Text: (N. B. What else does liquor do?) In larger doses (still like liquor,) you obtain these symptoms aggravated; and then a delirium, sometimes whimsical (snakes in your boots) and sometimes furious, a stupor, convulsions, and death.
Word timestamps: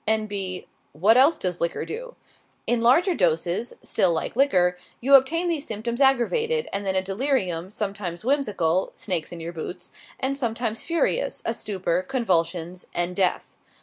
(N. 0.07 0.25
B. 0.25 0.65
What 0.93 1.15
else 1.15 1.37
does 1.37 1.61
liquor 1.61 1.85
do?) 1.85 2.15
In 2.65 2.81
larger 2.81 3.13
doses 3.13 3.75
(still 3.83 4.11
like 4.11 4.35
liquor,) 4.35 4.75
you 4.99 5.13
obtain 5.13 5.47
these 5.47 5.67
symptoms 5.67 6.01
aggravated; 6.01 6.67
and 6.73 6.83
then 6.83 6.95
a 6.95 7.03
delirium, 7.03 7.69
sometimes 7.69 8.25
whimsical 8.25 8.93
(snakes 8.95 9.31
in 9.31 9.39
your 9.39 9.53
boots) 9.53 9.91
and 10.19 10.35
sometimes 10.35 10.81
furious, 10.83 11.43
a 11.45 11.53
stupor, 11.53 12.01
convulsions, 12.01 12.87
and 12.95 13.15
death. 13.15 13.53